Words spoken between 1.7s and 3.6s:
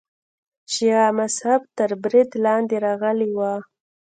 تر برید لاندې راغلی و.